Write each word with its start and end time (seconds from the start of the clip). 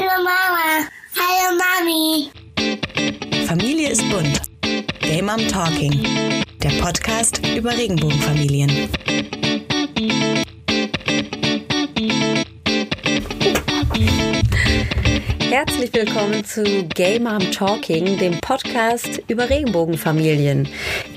Hallo 0.00 0.22
Mama. 0.22 0.86
Hallo 1.18 1.58
Mami. 1.58 2.30
Familie 3.48 3.88
ist 3.90 4.08
bunt. 4.10 4.42
Game 5.00 5.26
Mom 5.26 5.48
Talking. 5.48 6.44
Der 6.62 6.68
Podcast 6.80 7.44
über 7.44 7.76
Regenbogenfamilien. 7.76 8.70
Herzlich 15.50 15.92
willkommen 15.92 16.44
zu 16.44 16.62
Gay 16.94 17.18
Mom 17.18 17.50
Talking, 17.50 18.18
dem 18.18 18.40
Podcast 18.40 19.20
über 19.26 19.50
Regenbogenfamilien. 19.50 20.68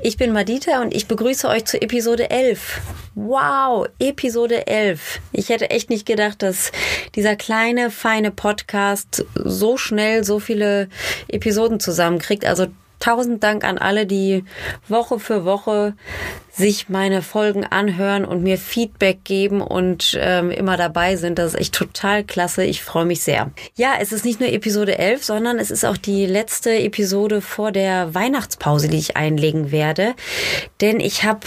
Ich 0.02 0.18
bin 0.18 0.34
Madita 0.34 0.82
und 0.82 0.96
ich 0.96 1.08
begrüße 1.08 1.48
euch 1.48 1.66
zu 1.66 1.80
Episode 1.80 2.32
11. 2.32 2.82
Wow, 3.14 3.88
Episode 4.00 4.68
11. 4.68 5.20
Ich 5.34 5.50
hätte 5.50 5.70
echt 5.70 5.90
nicht 5.90 6.06
gedacht, 6.06 6.42
dass 6.42 6.72
dieser 7.14 7.36
kleine, 7.36 7.92
feine 7.92 8.32
Podcast 8.32 9.26
so 9.36 9.76
schnell 9.76 10.24
so 10.24 10.40
viele 10.40 10.88
Episoden 11.28 11.82
zusammenkriegt. 11.82 12.46
Also 12.46 12.68
tausend 13.02 13.44
Dank 13.44 13.66
an 13.66 13.78
alle, 13.78 14.06
die 14.06 14.46
Woche 14.88 15.20
für 15.20 15.44
Woche 15.44 15.96
sich 16.54 16.90
meine 16.90 17.22
Folgen 17.22 17.66
anhören 17.66 18.26
und 18.26 18.44
mir 18.44 18.58
Feedback 18.58 19.24
geben 19.24 19.62
und 19.62 20.18
ähm, 20.20 20.52
immer 20.52 20.76
dabei 20.76 21.16
sind. 21.16 21.40
Das 21.40 21.54
ist 21.54 21.60
echt 21.60 21.74
total 21.74 22.24
klasse. 22.24 22.64
Ich 22.64 22.84
freue 22.84 23.06
mich 23.06 23.22
sehr. 23.22 23.52
Ja, 23.76 23.94
es 24.00 24.12
ist 24.12 24.26
nicht 24.26 24.40
nur 24.42 24.50
Episode 24.50 24.98
11, 24.98 25.24
sondern 25.24 25.60
es 25.60 25.72
ist 25.72 25.86
auch 25.86 25.98
die 25.98 26.26
letzte 26.26 26.72
Episode 26.72 27.42
vor 27.42 27.72
der 27.72 28.14
Weihnachtspause, 28.14 28.90
die 28.90 28.98
ich 28.98 29.16
einlegen 29.16 29.72
werde. 29.72 30.14
Denn 30.82 31.00
ich 31.00 31.24
habe, 31.24 31.40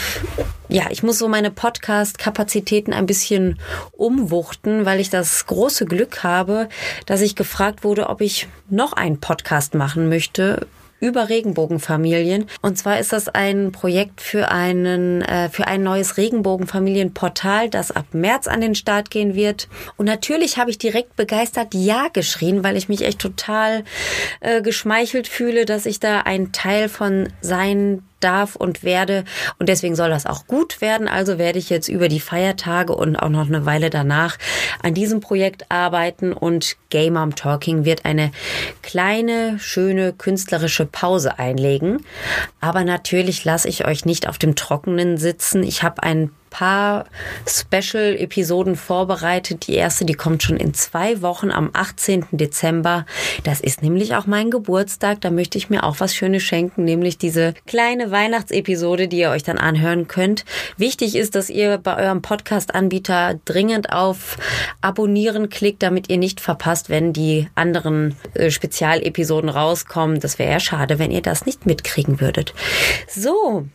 ja, 0.68 0.84
ich 0.90 1.02
muss 1.02 1.18
so 1.18 1.28
meine 1.28 1.50
Podcast-Kapazitäten 1.50 2.94
ein 2.94 3.06
bisschen 3.06 3.58
umwuchten, 3.92 4.86
weil 4.86 5.00
ich 5.00 5.10
das 5.10 5.44
große 5.46 5.84
Glück 5.84 6.22
habe, 6.24 6.68
dass 7.04 7.20
ich 7.20 7.36
gefragt 7.36 7.84
wurde, 7.84 8.08
ob 8.08 8.22
ich 8.22 8.48
noch 8.70 8.94
einen 8.94 9.20
Podcast 9.20 9.74
machen 9.74 10.08
möchte 10.08 10.66
über 11.04 11.28
Regenbogenfamilien. 11.28 12.46
Und 12.62 12.78
zwar 12.78 12.98
ist 12.98 13.12
das 13.12 13.28
ein 13.28 13.72
Projekt 13.72 14.22
für 14.22 14.50
einen 14.50 15.20
äh, 15.20 15.50
für 15.50 15.66
ein 15.66 15.82
neues 15.82 16.16
Regenbogenfamilienportal, 16.16 17.68
das 17.68 17.90
ab 17.90 18.06
März 18.12 18.46
an 18.48 18.62
den 18.62 18.74
Start 18.74 19.10
gehen 19.10 19.34
wird. 19.34 19.68
Und 19.98 20.06
natürlich 20.06 20.56
habe 20.56 20.70
ich 20.70 20.78
direkt 20.78 21.14
begeistert 21.14 21.74
Ja 21.74 22.08
geschrien, 22.10 22.64
weil 22.64 22.78
ich 22.78 22.88
mich 22.88 23.02
echt 23.02 23.18
total 23.18 23.84
äh, 24.40 24.62
geschmeichelt 24.62 25.28
fühle, 25.28 25.66
dass 25.66 25.84
ich 25.84 26.00
da 26.00 26.20
ein 26.20 26.52
Teil 26.52 26.88
von 26.88 27.28
sein 27.42 28.02
darf 28.20 28.56
und 28.56 28.82
werde. 28.82 29.24
Und 29.58 29.68
deswegen 29.68 29.96
soll 29.96 30.10
das 30.10 30.26
auch 30.26 30.46
gut 30.46 30.80
werden. 30.80 31.08
Also 31.08 31.38
werde 31.38 31.58
ich 31.58 31.70
jetzt 31.70 31.88
über 31.88 32.08
die 32.08 32.20
Feiertage 32.20 32.94
und 32.94 33.16
auch 33.16 33.28
noch 33.28 33.46
eine 33.46 33.66
Weile 33.66 33.90
danach 33.90 34.38
an 34.82 34.94
diesem 34.94 35.20
Projekt 35.20 35.70
arbeiten 35.70 36.32
und 36.32 36.76
Game 36.90 37.14
Mom 37.14 37.34
Talking 37.34 37.84
wird 37.84 38.04
eine 38.04 38.30
kleine, 38.82 39.58
schöne 39.58 40.12
künstlerische 40.12 40.86
Pause 40.86 41.38
einlegen. 41.38 42.04
Aber 42.60 42.84
natürlich 42.84 43.44
lasse 43.44 43.68
ich 43.68 43.86
euch 43.86 44.04
nicht 44.04 44.28
auf 44.28 44.38
dem 44.38 44.54
Trockenen 44.54 45.16
sitzen. 45.16 45.62
Ich 45.62 45.82
habe 45.82 46.02
ein 46.02 46.30
paar 46.54 47.06
Special-Episoden 47.48 48.76
vorbereitet. 48.76 49.66
Die 49.66 49.74
erste, 49.74 50.04
die 50.04 50.14
kommt 50.14 50.44
schon 50.44 50.56
in 50.56 50.72
zwei 50.72 51.20
Wochen 51.20 51.50
am 51.50 51.70
18. 51.72 52.26
Dezember. 52.30 53.06
Das 53.42 53.60
ist 53.60 53.82
nämlich 53.82 54.14
auch 54.14 54.26
mein 54.26 54.52
Geburtstag. 54.52 55.20
Da 55.20 55.30
möchte 55.30 55.58
ich 55.58 55.68
mir 55.68 55.82
auch 55.82 55.96
was 55.98 56.14
Schönes 56.14 56.44
schenken, 56.44 56.84
nämlich 56.84 57.18
diese 57.18 57.54
kleine 57.66 58.12
Weihnachtsepisode, 58.12 59.08
die 59.08 59.18
ihr 59.18 59.30
euch 59.30 59.42
dann 59.42 59.58
anhören 59.58 60.06
könnt. 60.06 60.44
Wichtig 60.76 61.16
ist, 61.16 61.34
dass 61.34 61.50
ihr 61.50 61.78
bei 61.78 61.96
eurem 61.96 62.22
Podcast-Anbieter 62.22 63.40
dringend 63.44 63.92
auf 63.92 64.38
Abonnieren 64.80 65.48
klickt, 65.48 65.82
damit 65.82 66.08
ihr 66.08 66.18
nicht 66.18 66.40
verpasst, 66.40 66.88
wenn 66.88 67.12
die 67.12 67.48
anderen 67.56 68.14
äh, 68.34 68.52
Spezialepisoden 68.52 69.50
rauskommen. 69.50 70.20
Das 70.20 70.38
wäre 70.38 70.52
ja 70.52 70.60
schade, 70.60 71.00
wenn 71.00 71.10
ihr 71.10 71.22
das 71.22 71.46
nicht 71.46 71.66
mitkriegen 71.66 72.20
würdet. 72.20 72.54
So, 73.08 73.66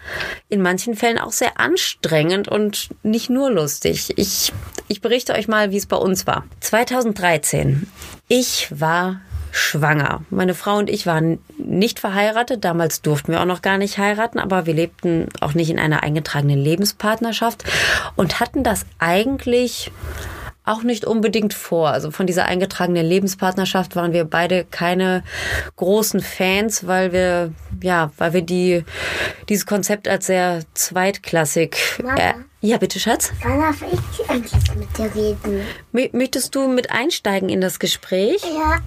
in 0.49 0.63
manchen 0.63 0.95
Fällen 0.95 1.19
auch 1.19 1.33
sehr 1.33 1.61
anstrengend 1.61 2.49
und 2.49 2.89
nicht 3.03 3.29
nur 3.29 3.51
lustig. 3.51 4.15
Ich, 4.17 4.53
ich 4.89 5.03
berichte 5.03 5.35
euch 5.35 5.47
mal, 5.47 5.71
wie 5.71 5.77
es 5.77 5.87
bei 5.87 5.97
uns 5.97 6.27
war. 6.27 6.45
2013. 6.61 7.87
Ich 8.29 8.69
war 8.71 9.21
schwanger. 9.59 10.23
Meine 10.31 10.55
Frau 10.55 10.77
und 10.77 10.89
ich 10.89 11.07
waren 11.07 11.39
nicht 11.59 12.01
verheiratet. 12.01 12.65
Damals 12.65 13.03
durften 13.03 13.33
wir 13.33 13.41
auch 13.41 13.47
noch 13.47 13.63
gar 13.63 13.79
nicht 13.79 13.99
heiraten, 13.99 14.39
aber 14.39 14.67
wir 14.67 14.75
lebten 14.75 15.29
auch 15.41 15.55
nicht 15.55 15.71
in 15.71 15.79
einer 15.79 16.03
eingetragenen 16.03 16.59
Lebenspartnerschaft 16.59 17.65
und 18.17 18.41
hatten 18.41 18.65
das 18.65 18.87
eigentlich 18.99 19.91
auch 20.69 20.83
nicht 20.83 21.05
unbedingt 21.05 21.55
vor. 21.55 21.89
Also 21.89 22.11
von 22.11 22.27
dieser 22.27 22.45
eingetragenen 22.45 23.05
Lebenspartnerschaft 23.05 23.97
waren 23.97 24.13
wir 24.13 24.25
beide 24.25 24.65
keine 24.65 25.25
großen 25.77 26.21
Fans, 26.21 26.87
weil 26.87 27.13
wir, 27.13 27.53
ja, 27.83 28.13
weil 28.19 28.35
wir 28.35 28.43
die, 28.43 28.85
dieses 29.49 29.67
Konzept 29.67 30.09
als 30.09 30.27
sehr 30.27 30.61
zweitklassig. 30.75 31.77
Äh, 32.17 32.35
ja, 32.61 32.77
bitte, 32.77 33.01
Schatz. 33.01 33.33
Wann 33.43 33.61
darf 33.61 33.83
ich 33.83 34.29
eigentlich 34.29 34.75
mit 34.75 34.99
dir 34.99 35.15
reden? 35.15 35.63
Möchtest 36.13 36.55
du 36.55 36.69
mit 36.69 36.91
einsteigen 36.91 37.49
in 37.49 37.61
das 37.61 37.79
Gespräch? 37.79 38.43
Ja. 38.43 38.79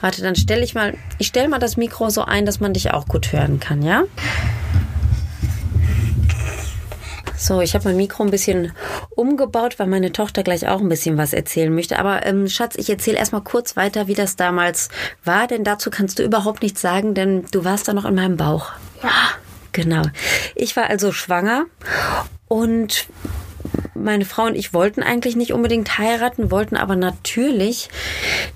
Warte, 0.00 0.22
dann 0.22 0.34
stelle 0.34 0.62
ich 0.62 0.74
mal, 0.74 0.96
ich 1.18 1.26
stelle 1.26 1.48
mal 1.48 1.58
das 1.58 1.76
Mikro 1.76 2.10
so 2.10 2.24
ein, 2.24 2.46
dass 2.46 2.60
man 2.60 2.72
dich 2.72 2.92
auch 2.92 3.06
gut 3.06 3.32
hören 3.32 3.60
kann, 3.60 3.82
ja? 3.82 4.04
So, 7.36 7.60
ich 7.60 7.74
habe 7.74 7.84
mein 7.88 7.96
Mikro 7.96 8.22
ein 8.22 8.30
bisschen 8.30 8.72
umgebaut, 9.10 9.78
weil 9.78 9.86
meine 9.86 10.12
Tochter 10.12 10.42
gleich 10.42 10.68
auch 10.68 10.80
ein 10.80 10.90
bisschen 10.90 11.16
was 11.16 11.32
erzählen 11.32 11.74
möchte. 11.74 11.98
Aber 11.98 12.26
ähm, 12.26 12.48
Schatz, 12.48 12.76
ich 12.76 12.90
erzähle 12.90 13.16
erstmal 13.16 13.42
kurz 13.42 13.76
weiter, 13.76 14.08
wie 14.08 14.14
das 14.14 14.36
damals 14.36 14.90
war, 15.24 15.46
denn 15.46 15.64
dazu 15.64 15.90
kannst 15.90 16.18
du 16.18 16.22
überhaupt 16.22 16.62
nichts 16.62 16.82
sagen, 16.82 17.14
denn 17.14 17.46
du 17.50 17.64
warst 17.64 17.88
da 17.88 17.94
noch 17.94 18.04
in 18.04 18.14
meinem 18.14 18.36
Bauch. 18.36 18.72
Ja. 19.02 19.10
Genau. 19.72 20.02
Ich 20.54 20.76
war 20.76 20.90
also 20.90 21.12
schwanger 21.12 21.66
und 22.48 23.06
meine 24.02 24.24
Frau 24.24 24.44
und 24.44 24.56
ich 24.56 24.72
wollten 24.72 25.02
eigentlich 25.02 25.36
nicht 25.36 25.52
unbedingt 25.52 25.98
heiraten, 25.98 26.50
wollten 26.50 26.76
aber 26.76 26.96
natürlich, 26.96 27.88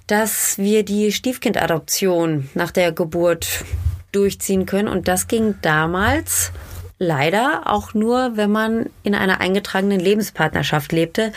dass 0.07 0.59
wir 0.59 0.85
die 0.85 1.13
Stiefkindadoption 1.13 2.49
nach 2.55 2.71
der 2.71 2.93
Geburt 2.93 3.65
durchziehen 4.13 4.67
können. 4.67 4.89
Und 4.89 5.09
das 5.09 5.29
ging 5.29 5.57
damals 5.63 6.53
leider 6.99 7.63
auch 7.67 7.95
nur, 7.95 8.37
wenn 8.37 8.51
man 8.51 8.91
in 9.03 9.15
einer 9.15 9.41
eingetragenen 9.41 10.01
Lebenspartnerschaft 10.01 10.93
lebte. 10.93 11.33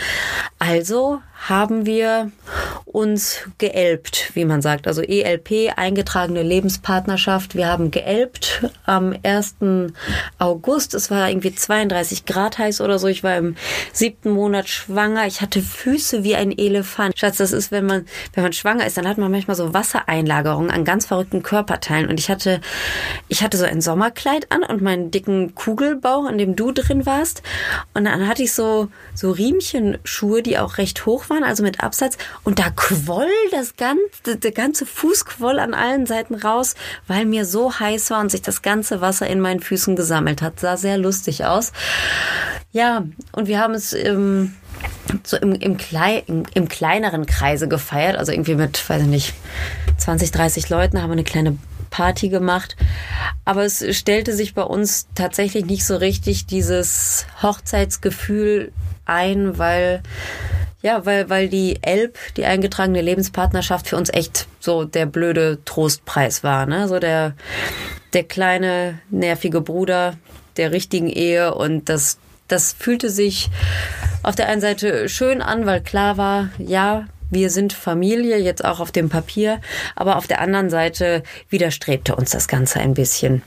Also 0.60 1.20
haben 1.50 1.86
wir 1.86 2.32
uns 2.86 3.42
geelbt, 3.58 4.32
wie 4.34 4.46
man 4.46 4.62
sagt. 4.62 4.88
Also 4.88 5.02
ELP, 5.02 5.74
eingetragene 5.76 6.42
Lebenspartnerschaft. 6.42 7.56
Wir 7.56 7.68
haben 7.68 7.92
geelbt 7.92 8.66
am 8.86 9.16
1. 9.24 9.56
August. 10.40 10.94
Es 10.94 11.12
war 11.12 11.30
irgendwie 11.30 11.54
32 11.54 12.26
Grad 12.26 12.58
heiß 12.58 12.82
oder 12.82 12.98
so. 12.98 13.08
Ich 13.08 13.24
war 13.24 13.38
im 13.38 13.56
siebten 13.94 14.32
Monat 14.32 14.68
schwanger. 14.70 15.28
Ich 15.28 15.42
hatte 15.42 15.62
Füße 15.62 16.24
wie 16.24 16.36
ein 16.36 16.58
Elefant. 16.58 17.20
Schatz, 17.20 17.38
das 17.38 17.52
ist, 17.52 17.72
wenn 17.72 17.86
man, 17.86 18.06
wenn 18.34 18.44
man 18.44 18.54
schwanger 18.54 18.88
ist, 18.88 18.98
dann 18.98 19.08
hat 19.08 19.18
man 19.18 19.32
manchmal 19.32 19.56
so 19.56 19.74
Wassereinlagerungen 19.74 20.72
an 20.72 20.86
ganz 20.86 21.06
verrückten 21.06 21.44
Körperteilen. 21.44 22.10
Und 22.10 22.20
ich 22.20 22.30
hatte, 22.30 22.62
ich 23.28 23.44
hatte 23.44 23.58
so 23.58 23.66
ein 23.66 23.82
Sommerkleid 23.82 24.52
an 24.52 24.64
und 24.64 24.82
meinen 24.82 25.12
dicken 25.12 25.54
Kugelbauch, 25.56 26.30
in 26.30 26.38
dem 26.38 26.56
du 26.56 26.72
drin 26.72 27.06
warst. 27.06 27.44
Und 27.94 28.06
dann 28.06 28.28
hatte 28.28 28.44
ich 28.44 28.54
so, 28.54 28.88
so 29.14 29.32
Riemchenschuhe, 29.32 30.42
die 30.42 30.58
auch 30.58 30.78
recht 30.78 31.06
hoch 31.06 31.30
waren, 31.30 31.37
also 31.44 31.64
mit 31.64 31.84
Absatz. 31.84 32.18
Und 32.44 32.60
da 32.60 32.70
quoll 32.76 33.28
das 33.52 33.76
ganze, 33.76 34.38
der 34.38 34.52
ganze 34.52 34.86
Fuß 34.86 35.26
quoll 35.26 35.60
an 35.60 35.74
allen 35.74 36.06
Seiten 36.06 36.36
raus, 36.36 36.76
weil 37.08 37.26
mir 37.26 37.46
so 37.46 37.80
heiß 37.80 38.10
war 38.12 38.22
und 38.22 38.32
sich 38.32 38.42
das 38.42 38.62
ganze 38.62 39.02
Wasser 39.02 39.28
in 39.28 39.40
meinen 39.40 39.60
Füßen 39.60 39.96
gesammelt 39.96 40.42
hat. 40.42 40.60
Sah 40.60 40.78
sehr 40.78 40.98
lustig 40.98 41.46
aus. 41.46 41.72
Ja, 42.72 43.04
und 43.32 43.48
wir 43.48 43.60
haben 43.60 43.74
es 43.74 43.94
ähm, 43.94 44.56
so 45.24 45.38
im, 45.38 45.54
im, 45.54 45.78
Klei 45.78 46.24
im, 46.28 46.44
im 46.54 46.68
kleineren 46.68 47.26
Kreise 47.26 47.68
gefeiert, 47.68 48.18
also 48.18 48.32
irgendwie 48.32 48.56
mit, 48.56 48.90
weiß 48.90 49.04
ich 49.04 49.08
nicht, 49.08 49.34
20, 49.98 50.32
30 50.32 50.70
Leuten 50.70 51.02
haben 51.02 51.10
wir 51.10 51.14
eine 51.14 51.24
kleine 51.24 51.58
Party 51.90 52.30
gemacht. 52.30 52.76
Aber 53.46 53.64
es 53.64 53.84
stellte 53.98 54.34
sich 54.34 54.54
bei 54.54 54.64
uns 54.64 55.08
tatsächlich 55.16 55.66
nicht 55.66 55.86
so 55.86 55.96
richtig 55.96 56.46
dieses 56.46 57.26
Hochzeitsgefühl 57.42 58.72
ein, 59.06 59.58
weil 59.58 60.04
ja, 60.88 61.06
weil, 61.06 61.30
weil 61.30 61.50
die 61.50 61.80
Elb, 61.82 62.18
die 62.38 62.46
eingetragene 62.46 63.02
Lebenspartnerschaft, 63.02 63.90
für 63.90 63.98
uns 63.98 64.10
echt 64.10 64.48
so 64.62 64.86
der 64.86 65.06
blöde 65.06 65.60
Trostpreis 65.66 66.46
war. 66.46 66.66
Ne? 66.66 66.88
So 66.88 66.98
der, 67.00 67.34
der 68.14 68.24
kleine, 68.24 69.00
nervige 69.10 69.60
Bruder 69.60 70.14
der 70.56 70.72
richtigen 70.72 71.10
Ehe. 71.10 71.54
Und 71.54 71.90
das, 71.90 72.20
das 72.48 72.72
fühlte 72.72 73.10
sich 73.10 73.50
auf 74.24 74.36
der 74.36 74.48
einen 74.48 74.62
Seite 74.62 75.10
schön 75.10 75.42
an, 75.42 75.66
weil 75.66 75.82
klar 75.82 76.16
war, 76.16 76.52
ja, 76.58 77.08
wir 77.30 77.50
sind 77.50 77.74
Familie, 77.74 78.38
jetzt 78.38 78.64
auch 78.64 78.80
auf 78.80 78.94
dem 78.94 79.10
Papier, 79.10 79.60
aber 79.98 80.16
auf 80.16 80.26
der 80.26 80.40
anderen 80.40 80.70
Seite 80.70 81.22
widerstrebte 81.50 82.16
uns 82.16 82.32
das 82.32 82.48
Ganze 82.48 82.80
ein 82.80 82.94
bisschen. 82.94 83.42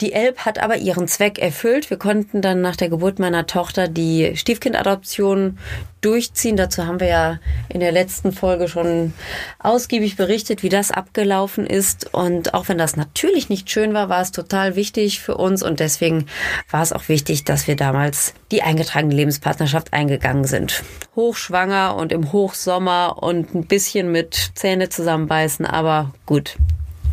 Die 0.00 0.14
Elb 0.14 0.38
hat 0.46 0.58
aber 0.58 0.78
ihren 0.78 1.08
Zweck 1.08 1.38
erfüllt. 1.38 1.90
Wir 1.90 1.98
konnten 1.98 2.40
dann 2.40 2.62
nach 2.62 2.76
der 2.76 2.88
Geburt 2.88 3.18
meiner 3.18 3.46
Tochter 3.46 3.86
die 3.86 4.34
Stiefkindadoption 4.34 5.58
durchziehen. 6.00 6.56
Dazu 6.56 6.86
haben 6.86 7.00
wir 7.00 7.08
ja 7.08 7.38
in 7.68 7.80
der 7.80 7.92
letzten 7.92 8.32
Folge 8.32 8.68
schon 8.68 9.12
ausgiebig 9.58 10.16
berichtet, 10.16 10.62
wie 10.62 10.70
das 10.70 10.90
abgelaufen 10.90 11.66
ist. 11.66 12.14
Und 12.14 12.54
auch 12.54 12.68
wenn 12.68 12.78
das 12.78 12.96
natürlich 12.96 13.50
nicht 13.50 13.68
schön 13.68 13.92
war, 13.92 14.08
war 14.08 14.22
es 14.22 14.32
total 14.32 14.74
wichtig 14.74 15.20
für 15.20 15.36
uns. 15.36 15.62
Und 15.62 15.80
deswegen 15.80 16.24
war 16.70 16.82
es 16.82 16.94
auch 16.94 17.08
wichtig, 17.08 17.44
dass 17.44 17.66
wir 17.66 17.76
damals 17.76 18.32
die 18.52 18.62
eingetragene 18.62 19.14
Lebenspartnerschaft 19.14 19.92
eingegangen 19.92 20.44
sind. 20.44 20.82
Hochschwanger 21.14 21.94
und 21.96 22.10
im 22.12 22.32
Hochsommer 22.32 23.22
und 23.22 23.54
ein 23.54 23.66
bisschen 23.66 24.10
mit 24.10 24.52
Zähne 24.54 24.88
zusammenbeißen. 24.88 25.66
Aber 25.66 26.12
gut, 26.24 26.56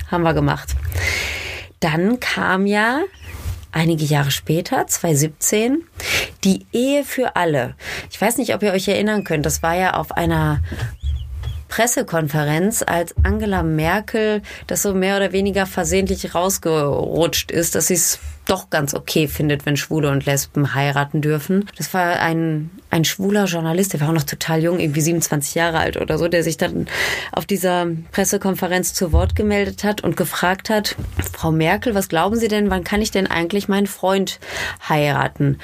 haben 0.10 0.24
wir 0.24 0.34
gemacht. 0.34 0.74
Dann 1.80 2.20
kam 2.20 2.66
ja 2.66 3.02
einige 3.72 4.06
Jahre 4.06 4.32
später, 4.32 4.88
2017, 4.88 5.84
die 6.44 6.66
Ehe 6.72 7.04
für 7.04 7.36
alle. 7.36 7.76
Ich 8.10 8.20
weiß 8.20 8.38
nicht, 8.38 8.56
ob 8.56 8.64
ihr 8.64 8.72
euch 8.72 8.88
erinnern 8.88 9.24
könnt, 9.24 9.46
das 9.46 9.62
war 9.62 9.76
ja 9.76 9.94
auf 9.94 10.12
einer 10.12 10.62
Pressekonferenz, 11.68 12.84
als 12.86 13.16
Angela 13.24 13.64
Merkel 13.64 14.42
das 14.68 14.82
so 14.82 14.94
mehr 14.94 15.18
oder 15.18 15.32
weniger 15.32 15.66
versehentlich 15.66 16.34
rausgerutscht 16.34 17.52
ist, 17.52 17.76
dass 17.76 17.88
sie 17.88 17.96
es 17.96 18.20
doch 18.46 18.70
ganz 18.70 18.94
okay 18.94 19.28
findet, 19.28 19.66
wenn 19.66 19.78
Schwule 19.78 20.10
und 20.10 20.26
Lesben 20.26 20.74
heiraten 20.74 21.22
dürfen. 21.22 21.66
Das 21.78 21.94
war 21.94 22.20
ein, 22.20 22.70
ein 22.90 23.04
schwuler 23.04 23.46
Journalist, 23.46 23.94
der 23.94 24.02
war 24.02 24.10
auch 24.10 24.14
noch 24.14 24.24
total 24.24 24.64
jung, 24.64 24.80
irgendwie 24.80 25.02
27 25.02 25.56
Jahre 25.56 25.80
alt 25.80 25.98
oder 25.98 26.18
so, 26.18 26.28
der 26.28 26.44
sich 26.44 26.58
dann 26.58 26.88
auf 27.32 27.46
dieser 27.46 27.88
Pressekonferenz 28.12 28.94
zu 28.94 29.12
Wort 29.12 29.36
gemeldet 29.36 29.84
hat 29.84 30.02
und 30.02 30.18
gefragt 30.18 30.70
hat, 30.70 30.96
Frau 31.34 31.52
Merkel, 31.52 31.94
was 31.94 32.10
glauben 32.10 32.38
Sie 32.38 32.48
denn, 32.48 32.70
wann 32.70 32.84
kann 32.84 33.02
ich 33.02 33.12
denn 33.12 33.28
eigentlich 33.28 33.68
meinen 33.68 33.88
Freund 33.88 34.40
heiraten? 34.88 35.60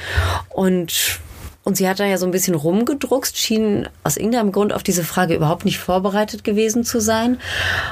Und 0.50 1.19
und 1.63 1.77
sie 1.77 1.88
hat 1.88 2.00
da 2.00 2.06
ja 2.06 2.18
so 2.18 2.25
ein 2.25 2.31
bisschen 2.31 2.56
rumgedruckst, 2.56 3.38
schien 3.38 3.88
aus 4.04 4.18
irgendeinem 4.18 4.51
Grund 4.51 4.74
auf 4.74 4.83
diese 4.83 5.04
Frage 5.04 5.36
überhaupt 5.36 5.65
nicht 5.65 5.80
vorbereitet 5.80 6.44
gewesen 6.44 6.83
zu 6.83 7.00
sein 7.00 7.39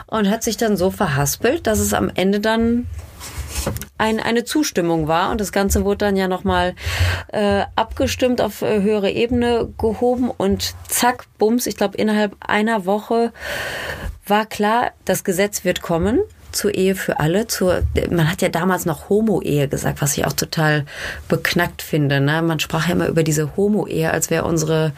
und 0.07 0.29
hat 0.29 0.43
sich 0.43 0.57
dann 0.57 0.77
so 0.77 0.91
verhaspelt, 0.91 1.67
dass 1.67 1.79
es 1.79 1.93
am 1.93 2.11
Ende 2.13 2.39
dann 2.39 2.87
ein, 3.97 4.19
eine 4.19 4.43
Zustimmung 4.43 5.07
war. 5.07 5.31
Und 5.31 5.39
das 5.39 5.51
Ganze 5.51 5.85
wurde 5.85 6.05
dann 6.05 6.15
ja 6.15 6.27
nochmal 6.27 6.75
äh, 7.29 7.63
abgestimmt, 7.75 8.41
auf 8.41 8.61
äh, 8.61 8.81
höhere 8.81 9.11
Ebene 9.11 9.69
gehoben 9.77 10.29
und 10.29 10.73
zack, 10.87 11.25
bums, 11.37 11.67
ich 11.67 11.77
glaube 11.77 11.97
innerhalb 11.97 12.35
einer 12.39 12.85
Woche 12.85 13.31
war 14.25 14.45
klar, 14.45 14.91
das 15.05 15.23
Gesetz 15.23 15.63
wird 15.63 15.81
kommen 15.81 16.19
zur 16.51 16.73
Ehe 16.75 16.95
für 16.95 17.19
alle. 17.19 17.47
Zur, 17.47 17.83
man 18.09 18.29
hat 18.29 18.41
ja 18.41 18.49
damals 18.49 18.85
noch 18.85 19.09
Homo-Ehe 19.09 19.67
gesagt, 19.67 20.01
was 20.01 20.17
ich 20.17 20.25
auch 20.25 20.33
total 20.33 20.85
beknackt 21.27 21.81
finde. 21.81 22.19
Ne? 22.19 22.41
Man 22.41 22.59
sprach 22.59 22.87
ja 22.87 22.93
immer 22.93 23.07
über 23.07 23.23
diese 23.23 23.55
Homo-Ehe, 23.55 24.11
als 24.11 24.29
wäre 24.29 24.45
unsere, 24.45 24.93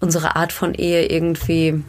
unsere 0.00 0.36
Art 0.36 0.52
von 0.52 0.74
Ehe 0.74 1.06
irgendwie 1.06 1.82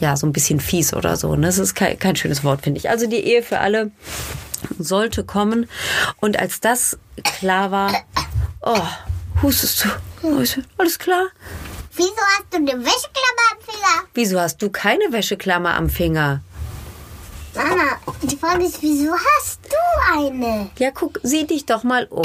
ja 0.00 0.16
so 0.16 0.26
ein 0.26 0.32
bisschen 0.32 0.60
fies 0.60 0.94
oder 0.94 1.16
so. 1.16 1.36
Ne? 1.36 1.46
Das 1.46 1.58
ist 1.58 1.74
kein, 1.74 1.98
kein 1.98 2.16
schönes 2.16 2.44
Wort, 2.44 2.62
finde 2.62 2.78
ich. 2.78 2.90
Also 2.90 3.06
die 3.06 3.20
Ehe 3.20 3.42
für 3.42 3.58
alle 3.58 3.90
sollte 4.78 5.24
kommen. 5.24 5.68
Und 6.20 6.38
als 6.38 6.60
das 6.60 6.98
klar 7.22 7.70
war, 7.70 7.92
oh, 8.62 8.82
hustest 9.42 9.84
du? 9.84 9.88
Alles 10.76 10.98
klar? 10.98 11.28
Wieso 11.94 12.10
hast 12.10 12.46
du 12.50 12.56
eine 12.56 12.84
Wäscheklammer 12.84 13.46
am 13.52 13.58
Finger? 13.64 14.08
Wieso 14.14 14.40
hast 14.40 14.62
du 14.62 14.70
keine 14.70 15.04
Wäscheklammer 15.10 15.74
am 15.74 15.88
Finger? 15.90 16.42
Mama, 17.54 17.98
die 18.22 18.36
Frage 18.36 18.64
ist, 18.64 18.82
wieso 18.82 19.12
hast 19.12 19.60
du 19.64 20.18
eine? 20.18 20.70
Ja, 20.78 20.90
guck, 20.92 21.20
sieh 21.22 21.46
dich 21.46 21.66
doch 21.66 21.82
mal 21.82 22.06
um. 22.06 22.24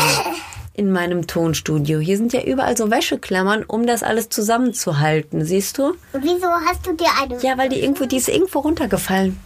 In 0.74 0.92
meinem 0.92 1.26
Tonstudio. 1.26 2.00
Hier 2.00 2.18
sind 2.18 2.34
ja 2.34 2.42
überall 2.44 2.76
so 2.76 2.92
Wäscheklammern, 2.92 3.64
um 3.64 3.88
das 3.88 4.04
alles 4.04 4.30
zusammenzuhalten. 4.30 5.46
Siehst 5.46 5.78
du? 5.78 5.96
Und 6.12 6.24
wieso 6.24 6.48
hast 6.68 6.86
du 6.86 6.94
dir 6.94 7.08
eine? 7.22 7.42
Ja, 7.42 7.58
weil 7.58 7.70
die 7.70 7.80
irgendwo, 7.80 8.06
die 8.06 8.18
ist 8.18 8.28
irgendwo 8.28 8.60
runtergefallen. 8.60 9.40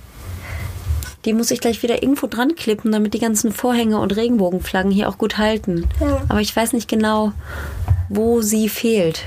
Die 1.26 1.34
muss 1.34 1.52
ich 1.52 1.60
gleich 1.60 1.84
wieder 1.84 2.02
irgendwo 2.02 2.28
dran 2.28 2.56
klippen, 2.56 2.92
damit 2.92 3.14
die 3.14 3.20
ganzen 3.20 3.52
Vorhänge 3.52 4.00
und 4.00 4.16
Regenbogenflaggen 4.16 4.92
hier 4.92 5.08
auch 5.08 5.18
gut 5.18 5.38
halten. 5.38 5.88
Ja. 6.00 6.22
Aber 6.30 6.42
ich 6.42 6.56
weiß 6.56 6.74
nicht 6.74 6.90
genau, 6.90 7.34
wo 8.08 8.42
sie 8.42 8.70
fehlt. 8.70 9.26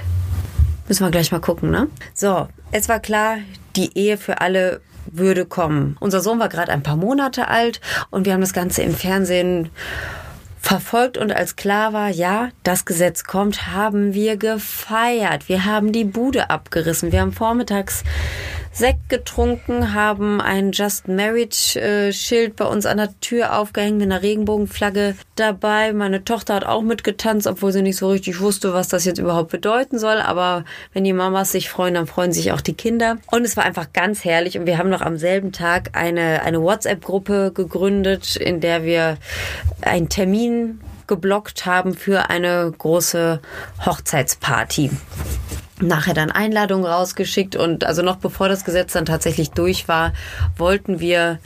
Müssen 0.88 1.06
wir 1.06 1.10
gleich 1.10 1.30
mal 1.30 1.40
gucken, 1.40 1.70
ne? 1.70 1.88
So, 2.14 2.48
es 2.72 2.88
war 2.88 2.98
klar, 2.98 3.38
die 3.76 3.96
Ehe 3.96 4.16
für 4.16 4.40
alle 4.40 4.80
würde 5.06 5.46
kommen. 5.46 5.96
Unser 6.00 6.20
Sohn 6.20 6.38
war 6.38 6.48
gerade 6.48 6.72
ein 6.72 6.82
paar 6.82 6.96
Monate 6.96 7.48
alt 7.48 7.80
und 8.10 8.26
wir 8.26 8.32
haben 8.32 8.40
das 8.40 8.52
Ganze 8.52 8.82
im 8.82 8.94
Fernsehen 8.94 9.70
verfolgt 10.60 11.18
und 11.18 11.32
als 11.32 11.56
klar 11.56 11.92
war, 11.92 12.08
ja, 12.08 12.50
das 12.62 12.84
Gesetz 12.84 13.24
kommt, 13.24 13.66
haben 13.66 14.14
wir 14.14 14.36
gefeiert. 14.36 15.48
Wir 15.48 15.64
haben 15.64 15.92
die 15.92 16.04
Bude 16.04 16.50
abgerissen. 16.50 17.10
Wir 17.10 17.20
haben 17.20 17.32
vormittags 17.32 18.04
Sekt 18.74 19.10
getrunken, 19.10 19.92
haben 19.92 20.40
ein 20.40 20.72
Just 20.72 21.06
Married 21.06 21.76
äh, 21.76 22.10
Schild 22.10 22.56
bei 22.56 22.64
uns 22.64 22.86
an 22.86 22.96
der 22.96 23.20
Tür 23.20 23.58
aufgehängt 23.58 23.98
mit 23.98 24.06
einer 24.10 24.22
Regenbogenflagge 24.22 25.14
dabei. 25.36 25.92
Meine 25.92 26.24
Tochter 26.24 26.54
hat 26.54 26.64
auch 26.64 26.80
mitgetanzt, 26.80 27.46
obwohl 27.46 27.70
sie 27.72 27.82
nicht 27.82 27.98
so 27.98 28.08
richtig 28.08 28.40
wusste, 28.40 28.72
was 28.72 28.88
das 28.88 29.04
jetzt 29.04 29.18
überhaupt 29.18 29.50
bedeuten 29.50 29.98
soll. 29.98 30.16
Aber 30.22 30.64
wenn 30.94 31.04
die 31.04 31.12
Mamas 31.12 31.52
sich 31.52 31.68
freuen, 31.68 31.92
dann 31.92 32.06
freuen 32.06 32.32
sich 32.32 32.50
auch 32.52 32.62
die 32.62 32.72
Kinder. 32.72 33.18
Und 33.30 33.44
es 33.44 33.58
war 33.58 33.64
einfach 33.64 33.92
ganz 33.92 34.24
herrlich. 34.24 34.56
Und 34.58 34.64
wir 34.64 34.78
haben 34.78 34.88
noch 34.88 35.02
am 35.02 35.18
selben 35.18 35.52
Tag 35.52 35.90
eine, 35.92 36.42
eine 36.42 36.62
WhatsApp-Gruppe 36.62 37.52
gegründet, 37.54 38.36
in 38.36 38.60
der 38.60 38.84
wir 38.84 39.18
einen 39.82 40.08
Termin 40.08 40.80
geblockt 41.06 41.66
haben 41.66 41.92
für 41.92 42.30
eine 42.30 42.72
große 42.78 43.42
Hochzeitsparty 43.84 44.90
nachher 45.82 46.14
dann 46.14 46.30
Einladungen 46.30 46.86
rausgeschickt 46.86 47.56
und 47.56 47.84
also 47.84 48.02
noch 48.02 48.16
bevor 48.16 48.48
das 48.48 48.64
Gesetz 48.64 48.92
dann 48.92 49.04
tatsächlich 49.04 49.50
durch 49.50 49.88
war, 49.88 50.12
wollten 50.56 51.00
wir 51.00 51.38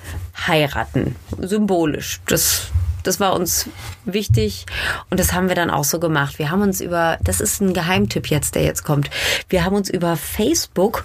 heiraten. 0.46 1.16
Symbolisch. 1.40 2.20
Das 2.26 2.70
das 3.06 3.20
war 3.20 3.34
uns 3.34 3.68
wichtig 4.04 4.66
und 5.10 5.20
das 5.20 5.32
haben 5.32 5.48
wir 5.48 5.54
dann 5.54 5.70
auch 5.70 5.84
so 5.84 6.00
gemacht. 6.00 6.40
Wir 6.40 6.50
haben 6.50 6.62
uns 6.62 6.80
über, 6.80 7.18
das 7.22 7.40
ist 7.40 7.60
ein 7.60 7.72
Geheimtipp 7.72 8.26
jetzt, 8.26 8.56
der 8.56 8.64
jetzt 8.64 8.82
kommt. 8.82 9.10
Wir 9.48 9.64
haben 9.64 9.76
uns 9.76 9.88
über 9.88 10.16
Facebook 10.16 11.04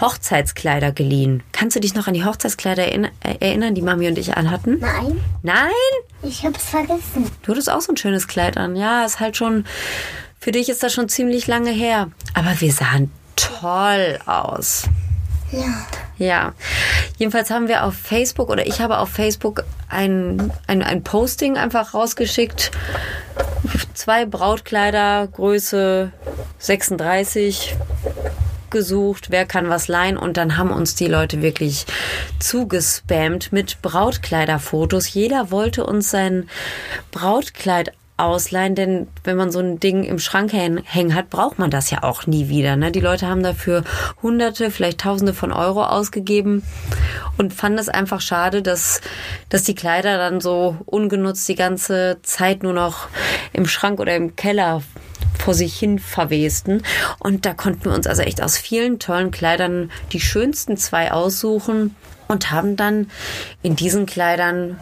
Hochzeitskleider 0.00 0.90
geliehen. 0.90 1.44
Kannst 1.52 1.76
du 1.76 1.80
dich 1.80 1.94
noch 1.94 2.08
an 2.08 2.14
die 2.14 2.24
Hochzeitskleider 2.24 2.84
erinnern, 3.22 3.74
die 3.76 3.82
Mami 3.82 4.08
und 4.08 4.18
ich 4.18 4.36
anhatten? 4.36 4.78
Nein, 4.80 5.20
Nein? 5.42 5.70
ich 6.22 6.44
hab's 6.44 6.70
vergessen. 6.70 7.30
Du 7.42 7.52
hattest 7.52 7.70
auch 7.70 7.80
so 7.80 7.92
ein 7.92 7.96
schönes 7.96 8.26
Kleid 8.26 8.56
an. 8.56 8.74
Ja, 8.74 9.04
ist 9.04 9.20
halt 9.20 9.36
schon, 9.36 9.66
für 10.38 10.52
dich 10.52 10.68
ist 10.68 10.82
das 10.82 10.92
schon 10.92 11.08
ziemlich 11.08 11.46
lange 11.46 11.70
her. 11.70 12.10
Aber 12.34 12.60
wir 12.60 12.72
sahen 12.72 13.10
toll 13.36 14.18
aus. 14.26 14.84
Ja. 15.52 15.86
Ja, 16.18 16.54
jedenfalls 17.18 17.50
haben 17.50 17.68
wir 17.68 17.84
auf 17.84 17.94
Facebook 17.94 18.48
oder 18.48 18.66
ich 18.66 18.80
habe 18.80 18.98
auf 18.98 19.10
Facebook 19.10 19.64
ein, 19.88 20.50
ein, 20.66 20.82
ein 20.82 21.02
Posting 21.02 21.58
einfach 21.58 21.92
rausgeschickt. 21.92 22.70
Zwei 23.92 24.24
Brautkleider, 24.24 25.26
Größe 25.26 26.10
36 26.58 27.76
gesucht, 28.70 29.30
wer 29.30 29.44
kann 29.44 29.68
was 29.68 29.88
leihen 29.88 30.16
und 30.16 30.38
dann 30.38 30.56
haben 30.56 30.70
uns 30.70 30.94
die 30.94 31.06
Leute 31.06 31.42
wirklich 31.42 31.86
zugespammt 32.38 33.52
mit 33.52 33.82
Brautkleiderfotos. 33.82 35.12
Jeder 35.12 35.50
wollte 35.50 35.84
uns 35.84 36.10
sein 36.10 36.48
Brautkleid 37.10 37.92
ausleihen, 38.16 38.74
denn 38.74 39.08
wenn 39.24 39.36
man 39.36 39.50
so 39.50 39.58
ein 39.58 39.78
Ding 39.78 40.04
im 40.04 40.18
Schrank 40.18 40.52
hängen 40.52 41.14
hat, 41.14 41.28
braucht 41.28 41.58
man 41.58 41.70
das 41.70 41.90
ja 41.90 42.02
auch 42.02 42.26
nie 42.26 42.48
wieder. 42.48 42.76
Ne? 42.76 42.90
Die 42.90 43.00
Leute 43.00 43.26
haben 43.26 43.42
dafür 43.42 43.84
Hunderte, 44.22 44.70
vielleicht 44.70 45.00
Tausende 45.00 45.34
von 45.34 45.52
Euro 45.52 45.84
ausgegeben 45.84 46.62
und 47.36 47.52
fanden 47.52 47.78
es 47.78 47.88
einfach 47.88 48.20
schade, 48.20 48.62
dass, 48.62 49.02
dass 49.50 49.64
die 49.64 49.74
Kleider 49.74 50.16
dann 50.16 50.40
so 50.40 50.76
ungenutzt 50.86 51.46
die 51.48 51.54
ganze 51.54 52.18
Zeit 52.22 52.62
nur 52.62 52.72
noch 52.72 53.08
im 53.52 53.66
Schrank 53.66 54.00
oder 54.00 54.16
im 54.16 54.34
Keller 54.34 54.82
vor 55.38 55.54
sich 55.54 55.78
hin 55.78 55.98
verwesten. 55.98 56.82
Und 57.18 57.44
da 57.44 57.52
konnten 57.52 57.84
wir 57.84 57.94
uns 57.94 58.06
also 58.06 58.22
echt 58.22 58.42
aus 58.42 58.56
vielen 58.56 58.98
tollen 58.98 59.30
Kleidern 59.30 59.90
die 60.12 60.20
schönsten 60.20 60.76
zwei 60.78 61.12
aussuchen 61.12 61.94
und 62.28 62.50
haben 62.50 62.76
dann 62.76 63.10
in 63.62 63.76
diesen 63.76 64.06
Kleidern 64.06 64.80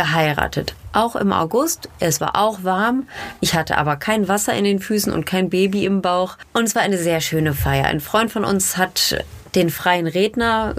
geheiratet. 0.00 0.74
Auch 0.94 1.14
im 1.14 1.30
August. 1.30 1.90
Es 1.98 2.22
war 2.22 2.34
auch 2.34 2.64
warm. 2.64 3.06
Ich 3.40 3.54
hatte 3.54 3.76
aber 3.76 3.96
kein 3.96 4.28
Wasser 4.28 4.54
in 4.54 4.64
den 4.64 4.78
Füßen 4.78 5.12
und 5.12 5.26
kein 5.26 5.50
Baby 5.50 5.84
im 5.84 6.00
Bauch. 6.00 6.38
Und 6.54 6.64
es 6.64 6.74
war 6.74 6.80
eine 6.80 6.96
sehr 6.96 7.20
schöne 7.20 7.52
Feier. 7.52 7.84
Ein 7.84 8.00
Freund 8.00 8.32
von 8.32 8.46
uns 8.46 8.78
hat 8.78 9.22
den 9.54 9.68
freien 9.68 10.06
Redner 10.06 10.74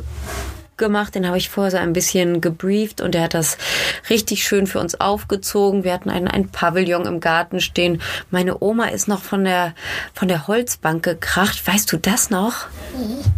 gemacht. 0.78 1.14
Den 1.14 1.28
habe 1.28 1.38
ich 1.38 1.50
vorher 1.50 1.70
so 1.70 1.78
ein 1.78 1.94
bisschen 1.94 2.42
gebrieft 2.42 3.00
und 3.00 3.14
er 3.14 3.26
hat 3.26 3.36
das 3.36 3.60
richtig 4.10 4.44
schön 4.44 4.66
für 4.66 4.80
uns 4.80 5.00
aufgezogen. 5.00 5.84
Wir 5.84 5.94
hatten 5.94 6.10
einen, 6.10 6.28
ein 6.28 6.50
Pavillon 6.50 7.06
im 7.06 7.20
Garten 7.20 7.62
stehen. 7.62 8.02
Meine 8.32 8.60
Oma 8.60 8.86
ist 8.86 9.08
noch 9.08 9.22
von 9.22 9.44
der, 9.44 9.76
von 10.16 10.30
der 10.30 10.48
Holzbank 10.48 11.04
gekracht. 11.04 11.68
Weißt 11.68 11.92
du 11.92 11.98
das 11.98 12.32
noch? 12.32 12.66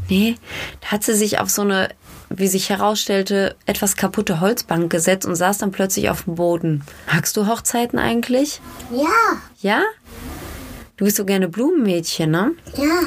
Nee. 0.07 0.37
Da 0.79 0.91
hat 0.91 1.03
sie 1.03 1.13
sich 1.13 1.39
auf 1.41 1.49
so 1.49 1.63
eine 1.63 1.89
wie 2.29 2.47
sich 2.47 2.69
herausstellte, 2.69 3.55
etwas 3.65 3.95
kaputte 3.95 4.39
Holzbank 4.39 4.91
gesetzt 4.91 5.25
und 5.25 5.35
saß 5.35 5.57
dann 5.59 5.71
plötzlich 5.71 6.09
auf 6.09 6.23
dem 6.23 6.35
Boden. 6.35 6.83
Magst 7.11 7.37
du 7.37 7.47
Hochzeiten 7.47 7.99
eigentlich? 7.99 8.61
Ja. 8.91 9.37
Ja? 9.59 9.81
Du 10.95 11.05
bist 11.05 11.17
so 11.17 11.25
gerne 11.25 11.47
Blumenmädchen, 11.47 12.29
ne? 12.29 12.51
Ja. 12.77 12.99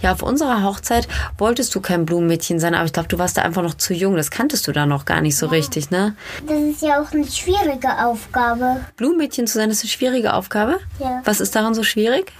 Ja, 0.00 0.12
auf 0.12 0.22
unserer 0.22 0.62
Hochzeit 0.62 1.06
wolltest 1.36 1.74
du 1.74 1.80
kein 1.80 2.06
Blumenmädchen 2.06 2.58
sein, 2.58 2.74
aber 2.74 2.86
ich 2.86 2.92
glaube, 2.92 3.08
du 3.08 3.18
warst 3.18 3.36
da 3.36 3.42
einfach 3.42 3.62
noch 3.62 3.74
zu 3.74 3.92
jung. 3.92 4.16
Das 4.16 4.30
kanntest 4.30 4.66
du 4.66 4.72
da 4.72 4.86
noch 4.86 5.04
gar 5.04 5.20
nicht 5.20 5.36
so 5.36 5.46
ja. 5.46 5.52
richtig, 5.52 5.90
ne? 5.90 6.16
Das 6.46 6.58
ist 6.58 6.80
ja 6.80 7.02
auch 7.02 7.12
eine 7.12 7.26
schwierige 7.26 8.06
Aufgabe. 8.06 8.80
Blumenmädchen 8.96 9.46
zu 9.46 9.58
sein, 9.58 9.70
ist 9.70 9.82
eine 9.82 9.90
schwierige 9.90 10.32
Aufgabe? 10.32 10.80
Ja. 10.98 11.20
Was 11.24 11.40
ist 11.40 11.54
daran 11.54 11.74
so 11.74 11.82
schwierig? 11.82 12.32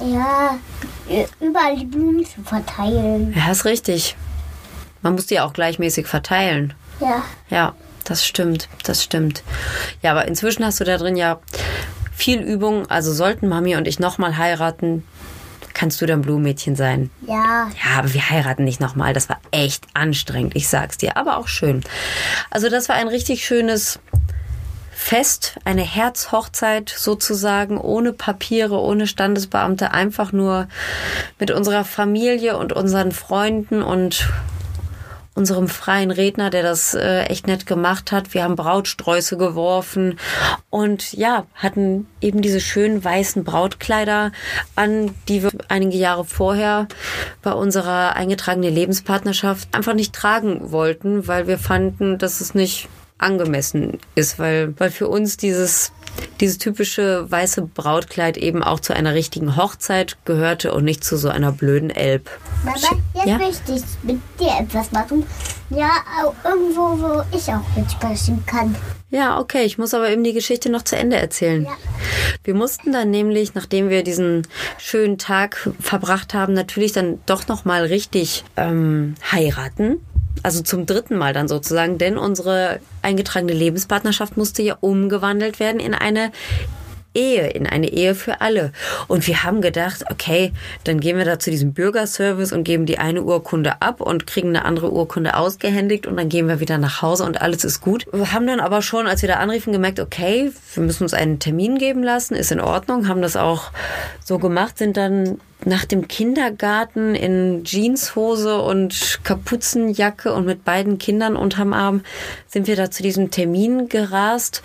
Ja, 0.00 0.58
überall 1.40 1.76
die 1.76 1.86
Blumen 1.86 2.24
zu 2.24 2.42
verteilen. 2.42 3.34
Ja, 3.36 3.50
ist 3.50 3.64
richtig. 3.64 4.14
Man 5.02 5.14
muss 5.14 5.26
die 5.26 5.40
auch 5.40 5.52
gleichmäßig 5.52 6.06
verteilen. 6.06 6.74
Ja. 7.00 7.22
Ja, 7.48 7.74
das 8.04 8.26
stimmt, 8.26 8.68
das 8.84 9.02
stimmt. 9.02 9.42
Ja, 10.02 10.12
aber 10.12 10.26
inzwischen 10.28 10.64
hast 10.64 10.80
du 10.80 10.84
da 10.84 10.96
drin 10.98 11.16
ja 11.16 11.38
viel 12.12 12.40
Übung. 12.40 12.88
Also 12.90 13.12
sollten 13.12 13.48
Mami 13.48 13.76
und 13.76 13.88
ich 13.88 13.98
nochmal 13.98 14.36
heiraten, 14.36 15.04
kannst 15.72 16.00
du 16.02 16.06
dann 16.06 16.20
Blumenmädchen 16.20 16.76
sein. 16.76 17.10
Ja. 17.26 17.70
Ja, 17.82 17.98
aber 17.98 18.12
wir 18.12 18.28
heiraten 18.28 18.64
nicht 18.64 18.80
nochmal. 18.80 19.14
Das 19.14 19.28
war 19.28 19.40
echt 19.50 19.86
anstrengend, 19.94 20.54
ich 20.54 20.68
sag's 20.68 20.98
dir, 20.98 21.16
aber 21.16 21.38
auch 21.38 21.48
schön. 21.48 21.82
Also 22.50 22.68
das 22.68 22.88
war 22.88 22.96
ein 22.96 23.08
richtig 23.08 23.44
schönes 23.44 23.98
Fest, 24.92 25.58
eine 25.64 25.82
Herzhochzeit 25.82 26.92
sozusagen, 26.94 27.78
ohne 27.78 28.12
Papiere, 28.12 28.78
ohne 28.78 29.06
Standesbeamte, 29.06 29.92
einfach 29.92 30.32
nur 30.32 30.68
mit 31.38 31.50
unserer 31.50 31.84
Familie 31.84 32.58
und 32.58 32.74
unseren 32.74 33.10
Freunden 33.10 33.82
und 33.82 34.28
unserem 35.34 35.68
freien 35.68 36.10
Redner, 36.10 36.50
der 36.50 36.62
das 36.62 36.94
äh, 36.94 37.22
echt 37.24 37.46
nett 37.46 37.66
gemacht 37.66 38.12
hat. 38.12 38.34
Wir 38.34 38.42
haben 38.42 38.56
Brautsträuße 38.56 39.36
geworfen 39.36 40.18
und 40.70 41.12
ja, 41.12 41.46
hatten 41.54 42.06
eben 42.20 42.42
diese 42.42 42.60
schönen 42.60 43.02
weißen 43.02 43.44
Brautkleider 43.44 44.32
an, 44.74 45.14
die 45.28 45.42
wir 45.42 45.50
einige 45.68 45.96
Jahre 45.96 46.24
vorher 46.24 46.88
bei 47.42 47.52
unserer 47.52 48.16
eingetragenen 48.16 48.74
Lebenspartnerschaft 48.74 49.68
einfach 49.72 49.94
nicht 49.94 50.14
tragen 50.14 50.72
wollten, 50.72 51.26
weil 51.28 51.46
wir 51.46 51.58
fanden, 51.58 52.18
dass 52.18 52.40
es 52.40 52.54
nicht 52.54 52.88
angemessen 53.18 53.98
ist, 54.14 54.38
weil, 54.38 54.74
weil 54.78 54.90
für 54.90 55.08
uns 55.08 55.36
dieses 55.36 55.92
dieses 56.40 56.58
typische 56.58 57.30
weiße 57.30 57.62
Brautkleid 57.62 58.36
eben 58.36 58.62
auch 58.62 58.80
zu 58.80 58.94
einer 58.94 59.14
richtigen 59.14 59.56
Hochzeit 59.56 60.16
gehörte 60.24 60.72
und 60.72 60.84
nicht 60.84 61.04
zu 61.04 61.16
so 61.16 61.28
einer 61.28 61.52
blöden 61.52 61.90
Elb. 61.90 62.30
Mama, 62.64 62.76
jetzt 63.14 63.26
ja? 63.26 63.38
möchte 63.38 63.72
ich 63.72 63.82
mit 64.02 64.20
dir 64.38 64.52
etwas 64.60 64.90
machen. 64.92 65.24
Ja, 65.70 65.90
irgendwo, 66.44 66.98
wo 66.98 67.36
ich 67.36 67.48
auch 67.48 67.62
mitsprechen 67.76 68.44
kann. 68.46 68.74
Ja, 69.10 69.38
okay, 69.38 69.64
ich 69.64 69.76
muss 69.76 69.92
aber 69.92 70.08
eben 70.10 70.24
die 70.24 70.32
Geschichte 70.32 70.70
noch 70.70 70.82
zu 70.82 70.96
Ende 70.96 71.16
erzählen. 71.16 71.64
Ja. 71.64 71.76
Wir 72.44 72.54
mussten 72.54 72.92
dann 72.92 73.10
nämlich, 73.10 73.54
nachdem 73.54 73.88
wir 73.88 74.02
diesen 74.02 74.46
schönen 74.78 75.18
Tag 75.18 75.70
verbracht 75.80 76.32
haben, 76.32 76.54
natürlich 76.54 76.92
dann 76.92 77.20
doch 77.26 77.48
noch 77.48 77.64
mal 77.64 77.84
richtig 77.84 78.44
ähm, 78.56 79.14
heiraten 79.30 80.00
also 80.42 80.62
zum 80.62 80.86
dritten 80.86 81.16
Mal 81.16 81.32
dann 81.32 81.48
sozusagen, 81.48 81.98
denn 81.98 82.16
unsere 82.16 82.80
eingetragene 83.02 83.52
Lebenspartnerschaft 83.52 84.36
musste 84.36 84.62
ja 84.62 84.76
umgewandelt 84.80 85.60
werden 85.60 85.80
in 85.80 85.94
eine 85.94 86.32
Ehe, 87.20 87.48
in 87.48 87.66
eine 87.66 87.88
Ehe 87.92 88.14
für 88.14 88.40
alle. 88.40 88.72
Und 89.08 89.26
wir 89.26 89.42
haben 89.42 89.60
gedacht, 89.60 90.04
okay, 90.10 90.52
dann 90.84 91.00
gehen 91.00 91.18
wir 91.18 91.26
da 91.26 91.38
zu 91.38 91.50
diesem 91.50 91.74
Bürgerservice 91.74 92.52
und 92.52 92.64
geben 92.64 92.86
die 92.86 92.98
eine 92.98 93.22
Urkunde 93.22 93.82
ab 93.82 94.00
und 94.00 94.26
kriegen 94.26 94.48
eine 94.48 94.64
andere 94.64 94.90
Urkunde 94.90 95.36
ausgehändigt 95.36 96.06
und 96.06 96.16
dann 96.16 96.28
gehen 96.28 96.48
wir 96.48 96.60
wieder 96.60 96.78
nach 96.78 97.02
Hause 97.02 97.24
und 97.24 97.42
alles 97.42 97.64
ist 97.64 97.80
gut. 97.80 98.06
Wir 98.12 98.32
haben 98.32 98.46
dann 98.46 98.60
aber 98.60 98.80
schon, 98.80 99.06
als 99.06 99.22
wir 99.22 99.28
da 99.28 99.36
anriefen, 99.36 99.72
gemerkt, 99.72 100.00
okay, 100.00 100.50
wir 100.74 100.82
müssen 100.82 101.02
uns 101.02 101.14
einen 101.14 101.38
Termin 101.38 101.78
geben 101.78 102.02
lassen, 102.02 102.34
ist 102.34 102.52
in 102.52 102.60
Ordnung, 102.60 103.08
haben 103.08 103.22
das 103.22 103.36
auch 103.36 103.70
so 104.24 104.38
gemacht, 104.38 104.78
sind 104.78 104.96
dann 104.96 105.38
nach 105.64 105.84
dem 105.84 106.08
Kindergarten 106.08 107.14
in 107.14 107.64
Jeanshose 107.64 108.60
und 108.62 109.20
Kapuzenjacke 109.24 110.32
und 110.32 110.46
mit 110.46 110.64
beiden 110.64 110.98
Kindern 110.98 111.36
unterm 111.36 111.72
Arm 111.72 112.02
sind 112.48 112.66
wir 112.66 112.76
da 112.76 112.90
zu 112.90 113.02
diesem 113.02 113.30
Termin 113.30 113.88
gerast 113.88 114.62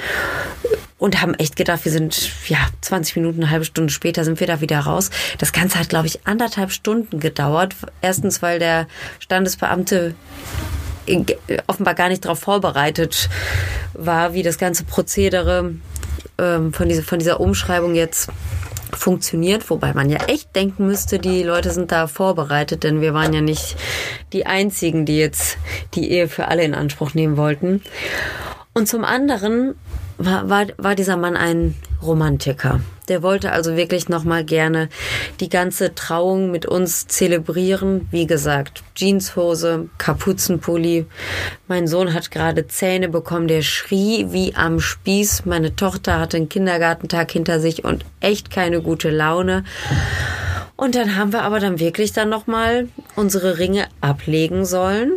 und 1.05 1.21
haben 1.21 1.35
echt 1.35 1.55
gedacht, 1.55 1.85
wir 1.85 1.91
sind 1.91 2.31
ja 2.47 2.57
20 2.81 3.15
Minuten, 3.17 3.43
eine 3.43 3.51
halbe 3.51 3.63
Stunde 3.63 3.93
später 3.93 4.23
sind 4.23 4.39
wir 4.39 4.47
da 4.47 4.59
wieder 4.59 4.79
raus. 4.79 5.11
Das 5.37 5.53
Ganze 5.53 5.77
hat, 5.77 5.87
glaube 5.87 6.07
ich, 6.07 6.25
anderthalb 6.25 6.71
Stunden 6.71 7.19
gedauert. 7.19 7.75
Erstens, 8.01 8.41
weil 8.41 8.57
der 8.57 8.87
Standesbeamte 9.19 10.15
offenbar 11.67 11.93
gar 11.93 12.09
nicht 12.09 12.25
darauf 12.25 12.39
vorbereitet 12.39 13.29
war, 13.93 14.33
wie 14.33 14.41
das 14.41 14.57
ganze 14.57 14.83
Prozedere 14.83 15.75
ähm, 16.39 16.73
von, 16.73 16.89
dieser, 16.89 17.03
von 17.03 17.19
dieser 17.19 17.39
Umschreibung 17.39 17.93
jetzt 17.93 18.29
funktioniert, 18.91 19.69
wobei 19.69 19.93
man 19.93 20.09
ja 20.09 20.25
echt 20.25 20.55
denken 20.55 20.87
müsste, 20.87 21.19
die 21.19 21.43
Leute 21.43 21.69
sind 21.69 21.91
da 21.91 22.07
vorbereitet, 22.07 22.83
denn 22.83 22.99
wir 23.01 23.13
waren 23.13 23.31
ja 23.31 23.41
nicht 23.41 23.75
die 24.33 24.47
einzigen, 24.47 25.05
die 25.05 25.19
jetzt 25.19 25.59
die 25.93 26.09
Ehe 26.09 26.27
für 26.27 26.47
alle 26.47 26.63
in 26.63 26.73
Anspruch 26.73 27.13
nehmen 27.13 27.37
wollten. 27.37 27.83
Und 28.73 28.87
zum 28.87 29.05
anderen 29.05 29.75
war, 30.17 30.49
war, 30.49 30.65
war 30.77 30.95
dieser 30.95 31.17
Mann 31.17 31.35
ein 31.35 31.75
Romantiker. 32.01 32.79
Der 33.07 33.21
wollte 33.21 33.51
also 33.51 33.75
wirklich 33.75 34.09
nochmal 34.09 34.43
gerne 34.43 34.89
die 35.39 35.49
ganze 35.49 35.93
Trauung 35.93 36.51
mit 36.51 36.65
uns 36.65 37.07
zelebrieren. 37.07 38.07
Wie 38.11 38.25
gesagt, 38.25 38.83
Jeanshose, 38.95 39.89
Kapuzenpulli. 39.97 41.05
Mein 41.67 41.87
Sohn 41.87 42.13
hat 42.13 42.31
gerade 42.31 42.67
Zähne 42.67 43.09
bekommen, 43.09 43.47
der 43.47 43.61
schrie 43.61 44.27
wie 44.31 44.55
am 44.55 44.79
Spieß. 44.79 45.45
Meine 45.45 45.75
Tochter 45.75 46.19
hatte 46.19 46.37
einen 46.37 46.49
Kindergartentag 46.49 47.31
hinter 47.31 47.59
sich 47.59 47.83
und 47.83 48.05
echt 48.21 48.49
keine 48.49 48.81
gute 48.81 49.11
Laune. 49.11 49.63
Und 50.75 50.95
dann 50.95 51.15
haben 51.15 51.31
wir 51.31 51.43
aber 51.43 51.59
dann 51.59 51.79
wirklich 51.79 52.11
dann 52.11 52.29
nochmal 52.29 52.89
unsere 53.15 53.59
Ringe 53.59 53.85
ablegen 54.01 54.65
sollen 54.65 55.13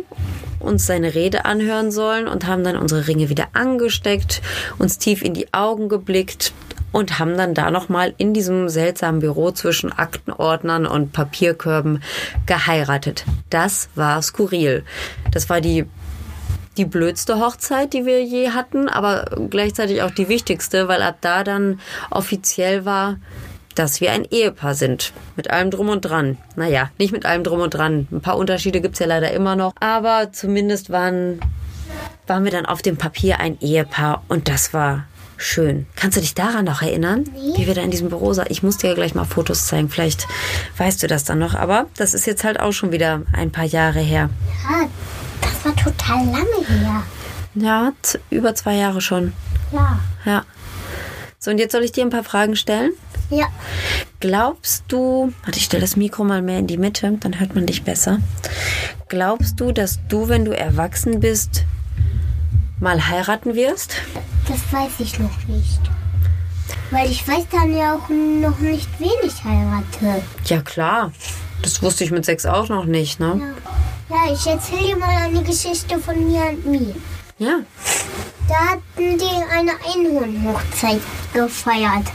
uns 0.59 0.85
seine 0.85 1.15
Rede 1.15 1.45
anhören 1.45 1.91
sollen 1.91 2.27
und 2.27 2.47
haben 2.47 2.63
dann 2.63 2.77
unsere 2.77 3.07
Ringe 3.07 3.29
wieder 3.29 3.47
angesteckt, 3.53 4.41
uns 4.77 4.97
tief 4.97 5.21
in 5.21 5.33
die 5.33 5.53
Augen 5.53 5.89
geblickt 5.89 6.53
und 6.91 7.19
haben 7.19 7.37
dann 7.37 7.53
da 7.53 7.71
nochmal 7.71 8.13
in 8.17 8.33
diesem 8.33 8.69
seltsamen 8.69 9.21
Büro 9.21 9.51
zwischen 9.51 9.91
Aktenordnern 9.91 10.85
und 10.85 11.11
Papierkörben 11.11 12.01
geheiratet. 12.45 13.25
Das 13.49 13.89
war 13.95 14.21
skurril. 14.21 14.83
Das 15.31 15.49
war 15.49 15.61
die 15.61 15.85
die 16.77 16.85
blödste 16.85 17.39
Hochzeit, 17.39 17.91
die 17.91 18.05
wir 18.05 18.23
je 18.23 18.51
hatten, 18.51 18.87
aber 18.87 19.25
gleichzeitig 19.49 20.01
auch 20.01 20.11
die 20.11 20.29
wichtigste, 20.29 20.87
weil 20.87 21.01
ab 21.01 21.17
da 21.19 21.43
dann 21.43 21.81
offiziell 22.09 22.85
war, 22.85 23.17
dass 23.79 24.01
wir 24.01 24.11
ein 24.11 24.25
Ehepaar 24.29 24.75
sind. 24.75 25.13
Mit 25.37 25.49
allem 25.49 25.71
drum 25.71 25.87
und 25.87 26.01
dran. 26.01 26.37
Naja, 26.57 26.89
nicht 26.97 27.13
mit 27.13 27.25
allem 27.25 27.45
drum 27.45 27.61
und 27.61 27.73
dran. 27.73 28.07
Ein 28.11 28.19
paar 28.19 28.37
Unterschiede 28.37 28.81
gibt's 28.81 28.99
ja 28.99 29.05
leider 29.05 29.31
immer 29.31 29.55
noch. 29.55 29.73
Aber 29.79 30.33
zumindest 30.33 30.89
waren, 30.89 31.39
waren 32.27 32.43
wir 32.43 32.51
dann 32.51 32.65
auf 32.65 32.81
dem 32.81 32.97
Papier 32.97 33.39
ein 33.39 33.57
Ehepaar 33.61 34.23
und 34.27 34.49
das 34.49 34.73
war 34.73 35.05
schön. 35.37 35.87
Kannst 35.95 36.17
du 36.17 36.21
dich 36.21 36.33
daran 36.35 36.65
noch 36.65 36.81
erinnern, 36.81 37.23
Nee. 37.33 37.53
wie 37.55 37.67
wir 37.67 37.73
da 37.73 37.81
in 37.81 37.89
diesem 37.91 38.09
Büro 38.09 38.33
saßen? 38.33 38.51
Ich 38.51 38.63
muss 38.63 38.75
dir 38.75 38.89
ja 38.89 38.95
gleich 38.95 39.15
mal 39.15 39.23
Fotos 39.23 39.67
zeigen. 39.67 39.87
Vielleicht 39.87 40.27
weißt 40.77 41.01
du 41.01 41.07
das 41.07 41.23
dann 41.23 41.39
noch. 41.39 41.55
Aber 41.55 41.85
das 41.95 42.13
ist 42.13 42.25
jetzt 42.27 42.43
halt 42.43 42.59
auch 42.59 42.73
schon 42.73 42.91
wieder 42.91 43.21
ein 43.31 43.49
paar 43.49 43.63
Jahre 43.63 44.01
her. 44.01 44.29
Ja, 44.69 44.89
das 45.39 45.63
war 45.63 45.73
total 45.77 46.25
lange 46.25 46.67
her. 46.67 47.03
Ja, 47.55 47.93
über 48.29 48.53
zwei 48.55 48.75
Jahre 48.75 48.99
schon. 48.99 49.31
Ja. 49.71 49.99
Ja. 50.25 50.43
So, 51.39 51.51
und 51.51 51.57
jetzt 51.59 51.71
soll 51.71 51.83
ich 51.85 51.93
dir 51.93 52.03
ein 52.03 52.09
paar 52.09 52.25
Fragen 52.25 52.57
stellen. 52.57 52.91
Ja. 53.29 53.47
Glaubst 54.19 54.85
du, 54.87 55.31
warte, 55.43 55.57
ich 55.57 55.65
stelle 55.65 55.81
das 55.81 55.95
Mikro 55.95 56.23
mal 56.23 56.41
mehr 56.41 56.59
in 56.59 56.67
die 56.67 56.77
Mitte, 56.77 57.17
dann 57.19 57.39
hört 57.39 57.55
man 57.55 57.65
dich 57.65 57.83
besser. 57.83 58.19
Glaubst 59.07 59.59
du, 59.59 59.71
dass 59.71 59.99
du, 60.07 60.27
wenn 60.27 60.45
du 60.45 60.51
erwachsen 60.51 61.19
bist, 61.19 61.63
mal 62.79 63.07
heiraten 63.07 63.55
wirst? 63.55 63.95
Das 64.47 64.59
weiß 64.71 64.99
ich 64.99 65.19
noch 65.19 65.47
nicht. 65.47 65.79
Weil 66.91 67.09
ich 67.09 67.27
weiß 67.27 67.45
dann 67.51 67.75
ja 67.75 67.95
auch 67.95 68.09
noch 68.09 68.59
nicht, 68.59 68.87
wen 68.99 69.09
ich 69.23 69.43
heirate. 69.43 70.23
Ja, 70.45 70.61
klar. 70.61 71.11
Das 71.61 71.81
wusste 71.83 72.03
ich 72.03 72.11
mit 72.11 72.25
sechs 72.25 72.45
auch 72.45 72.69
noch 72.69 72.85
nicht, 72.85 73.19
ne? 73.19 73.53
Ja, 74.09 74.15
ja 74.15 74.33
ich 74.33 74.45
erzähle 74.47 74.87
dir 74.87 74.97
mal 74.97 75.15
eine 75.15 75.43
Geschichte 75.43 75.99
von 75.99 76.27
mir 76.27 76.49
und 76.49 76.65
mir. 76.65 76.95
Ja. 77.37 77.59
Da 78.47 78.55
hatten 78.71 79.17
die 79.17 79.53
eine 79.53 79.71
Einhornhochzeit 79.71 81.01
gefeiert. 81.33 82.07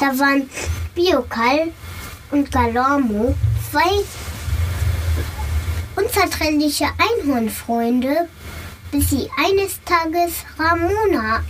Da 0.00 0.18
waren 0.18 0.48
Biokal 0.94 1.72
und 2.30 2.50
Galormo 2.50 3.34
zwei 3.70 4.02
unzertrennliche 5.94 6.86
Einhornfreunde, 6.96 8.26
bis 8.90 9.10
sie 9.10 9.28
eines 9.36 9.78
Tages 9.84 10.32
Ramona 10.58 11.44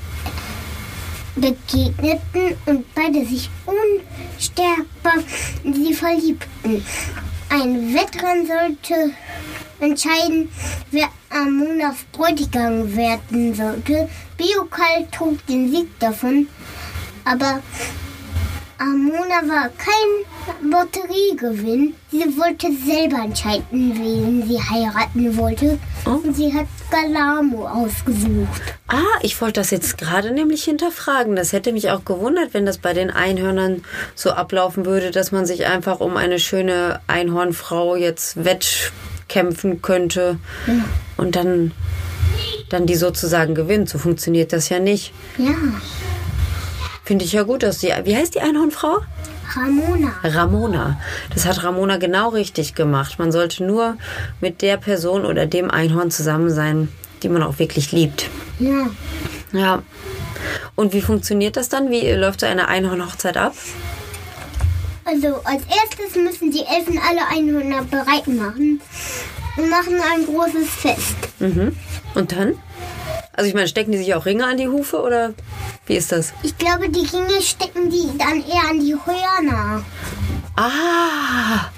begegneten 1.37 2.57
und 2.67 2.93
beide 2.93 3.25
sich 3.25 3.49
unsterbbar 3.67 5.23
in 5.63 5.73
sie 5.73 5.95
verliebten. 5.95 6.85
Ein 7.51 7.95
Wettrennen 7.95 8.49
sollte 8.49 9.13
entscheiden, 9.79 10.51
wer 10.91 11.09
Amonas 11.31 11.99
Bräutigam 12.11 12.97
werden 12.97 13.55
sollte. 13.55 14.09
Biokal 14.37 15.07
trug 15.13 15.47
den 15.47 15.71
Sieg 15.71 16.01
davon, 16.01 16.49
aber 17.25 17.63
Amona 18.81 19.47
war 19.47 19.69
kein 19.77 20.71
Lotteriegewinn. 20.71 21.93
Sie 22.11 22.25
wollte 22.39 22.69
selber 22.73 23.23
entscheiden, 23.23 23.93
wen 23.95 24.49
sie 24.49 24.59
heiraten 24.59 25.37
wollte. 25.37 25.79
Und 26.07 26.35
sie 26.35 26.51
hat 26.51 26.67
Galamo 26.91 27.69
ausgesucht. 27.69 28.63
Ah, 28.89 29.19
ich 29.21 29.39
wollte 29.43 29.61
das 29.61 29.71
jetzt 29.71 29.99
gerade 29.99 30.33
nämlich 30.33 30.65
hinterfragen. 30.65 31.37
Das 31.37 31.53
hätte 31.53 31.75
mich 31.75 31.91
auch 31.91 32.07
gewundert, 32.07 32.55
wenn 32.55 32.65
das 32.65 32.79
bei 32.79 32.95
den 32.95 33.11
Einhörnern 33.11 33.85
so 34.15 34.31
ablaufen 34.31 34.87
würde, 34.87 35.11
dass 35.11 35.31
man 35.31 35.45
sich 35.45 35.67
einfach 35.67 36.01
um 36.01 36.17
eine 36.17 36.39
schöne 36.39 37.01
Einhornfrau 37.07 37.97
jetzt 37.97 38.47
wettkämpfen 38.47 39.83
könnte 39.83 40.39
und 41.19 41.37
dann, 41.37 41.73
dann 42.71 42.87
die 42.87 42.97
sozusagen 42.97 43.55
gewinnt. 43.55 43.91
So 43.91 43.99
funktioniert 43.99 44.55
das 44.55 44.71
ja 44.71 44.79
nicht. 44.79 45.13
Ja, 45.37 45.53
Finde 47.11 47.25
ich 47.25 47.33
ja 47.33 47.43
gut, 47.43 47.65
dass 47.65 47.79
die. 47.79 47.93
Wie 48.05 48.17
heißt 48.17 48.37
die 48.37 48.41
Einhornfrau? 48.41 48.99
Ramona. 49.57 50.13
Ramona. 50.23 51.01
Das 51.35 51.45
hat 51.45 51.65
Ramona 51.65 51.97
genau 51.97 52.29
richtig 52.29 52.77
gemacht. 52.77 53.19
Man 53.19 53.33
sollte 53.33 53.65
nur 53.65 53.97
mit 54.41 54.63
der 54.63 54.77
Person 54.77 55.25
oder 55.25 55.47
dem 55.47 55.73
Einhorn 55.73 56.13
zusammen 56.13 56.51
sein, 56.51 56.87
die 57.25 57.29
man 57.29 57.43
auch 57.43 57.59
wirklich 57.59 57.91
liebt. 57.91 58.31
Ja, 58.61 58.91
Ja. 59.51 59.83
Und 60.77 60.93
wie 60.93 61.01
funktioniert 61.03 61.57
das 61.57 61.69
dann? 61.69 61.91
Wie 61.91 62.13
läuft 62.13 62.43
so 62.43 62.47
eine 62.47 62.69
Einhornhochzeit 62.69 63.37
ab? 63.37 63.55
also 65.05 65.41
als 65.43 65.63
erstes 65.65 66.15
müssen 66.15 66.53
die 66.53 66.65
Elfen 66.65 67.01
alle 67.09 67.27
Einhörner 67.27 67.83
bereit 67.83 68.29
machen 68.29 68.81
und 69.57 69.69
machen 69.69 69.97
ein 70.15 70.27
großes 70.27 70.69
Fest. 70.69 71.17
Mhm. 71.41 71.75
Und 72.15 72.31
dann? 72.31 72.55
Also 73.41 73.49
ich 73.49 73.55
meine, 73.55 73.69
stecken 73.69 73.91
die 73.91 73.97
sich 73.97 74.15
auch 74.15 74.27
Ringe 74.27 74.45
an 74.45 74.59
die 74.59 74.69
Hufe 74.69 75.01
oder 75.01 75.33
wie 75.87 75.97
ist 75.97 76.13
das? 76.13 76.35
Ich 76.43 76.59
glaube, 76.59 76.91
die 76.91 77.07
Ringe 77.07 77.41
stecken 77.41 77.89
die 77.89 78.07
dann 78.19 78.45
eher 78.47 78.69
an 78.69 78.81
die 78.81 78.95
Hörner. 78.95 79.83
Ah! 80.57 81.71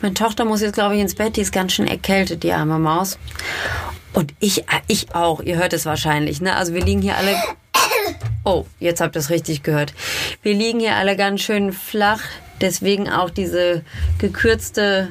Meine 0.00 0.14
Tochter 0.14 0.46
muss 0.46 0.62
jetzt, 0.62 0.72
glaube 0.76 0.94
ich, 0.94 1.02
ins 1.02 1.16
Bett. 1.16 1.36
Die 1.36 1.42
ist 1.42 1.52
ganz 1.52 1.74
schön 1.74 1.86
erkältet, 1.86 2.44
die 2.44 2.52
arme 2.54 2.78
Maus. 2.78 3.18
Und 4.14 4.32
ich, 4.40 4.60
äh, 4.62 4.80
ich 4.86 5.14
auch. 5.14 5.42
Ihr 5.42 5.58
hört 5.58 5.74
es 5.74 5.84
wahrscheinlich, 5.84 6.40
ne? 6.40 6.56
Also 6.56 6.72
wir 6.72 6.82
liegen 6.82 7.02
hier 7.02 7.18
alle... 7.18 7.36
Oh, 8.46 8.66
jetzt 8.78 9.00
habt 9.00 9.16
ihr 9.16 9.20
es 9.20 9.30
richtig 9.30 9.62
gehört. 9.62 9.94
Wir 10.42 10.52
liegen 10.52 10.78
hier 10.78 10.96
alle 10.96 11.16
ganz 11.16 11.40
schön 11.40 11.72
flach. 11.72 12.20
Deswegen 12.60 13.08
auch 13.08 13.30
diese 13.30 13.82
gekürzte 14.18 15.08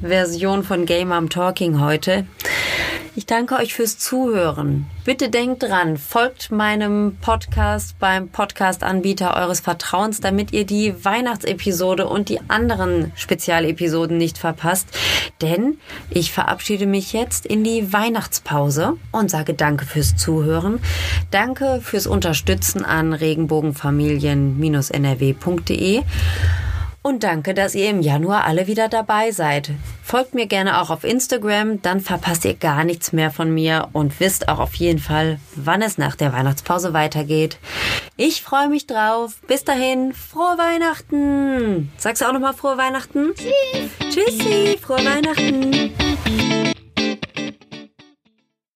Version 0.00 0.64
von 0.64 0.86
Game 0.86 1.08
Mom 1.08 1.28
Talking 1.28 1.80
heute. 1.80 2.24
Ich 3.22 3.26
danke 3.26 3.54
euch 3.54 3.72
fürs 3.72 3.98
Zuhören. 3.98 4.86
Bitte 5.04 5.28
denkt 5.28 5.62
dran, 5.62 5.96
folgt 5.96 6.50
meinem 6.50 7.18
Podcast 7.20 7.96
beim 8.00 8.26
Podcast-Anbieter 8.26 9.36
eures 9.36 9.60
Vertrauens, 9.60 10.18
damit 10.18 10.52
ihr 10.52 10.66
die 10.66 11.04
Weihnachtsepisode 11.04 12.08
und 12.08 12.28
die 12.28 12.40
anderen 12.48 13.12
Spezialepisoden 13.14 14.18
nicht 14.18 14.38
verpasst. 14.38 14.88
Denn 15.40 15.78
ich 16.10 16.32
verabschiede 16.32 16.86
mich 16.86 17.12
jetzt 17.12 17.46
in 17.46 17.62
die 17.62 17.92
Weihnachtspause 17.92 18.94
und 19.12 19.30
sage 19.30 19.54
Danke 19.54 19.84
fürs 19.84 20.16
Zuhören. 20.16 20.80
Danke 21.30 21.80
fürs 21.80 22.08
Unterstützen 22.08 22.84
an 22.84 23.12
regenbogenfamilien-nrw.de. 23.12 26.02
Und 27.02 27.24
danke, 27.24 27.52
dass 27.52 27.74
ihr 27.74 27.90
im 27.90 28.00
Januar 28.00 28.44
alle 28.44 28.68
wieder 28.68 28.88
dabei 28.88 29.32
seid. 29.32 29.72
Folgt 30.04 30.34
mir 30.34 30.46
gerne 30.46 30.80
auch 30.80 30.90
auf 30.90 31.02
Instagram, 31.02 31.82
dann 31.82 32.00
verpasst 32.00 32.44
ihr 32.44 32.54
gar 32.54 32.84
nichts 32.84 33.12
mehr 33.12 33.32
von 33.32 33.52
mir 33.52 33.88
und 33.92 34.20
wisst 34.20 34.48
auch 34.48 34.60
auf 34.60 34.74
jeden 34.74 35.00
Fall, 35.00 35.40
wann 35.56 35.82
es 35.82 35.98
nach 35.98 36.14
der 36.14 36.32
Weihnachtspause 36.32 36.92
weitergeht. 36.92 37.58
Ich 38.16 38.42
freue 38.42 38.68
mich 38.68 38.86
drauf. 38.86 39.34
Bis 39.48 39.64
dahin, 39.64 40.12
frohe 40.12 40.56
Weihnachten. 40.58 41.90
Sagst 41.96 42.22
du 42.22 42.26
auch 42.26 42.32
nochmal 42.32 42.54
frohe 42.54 42.78
Weihnachten? 42.78 43.32
Tschüss. 43.34 44.14
Tschüssi, 44.14 44.78
frohe 44.80 45.04
Weihnachten. 45.04 46.61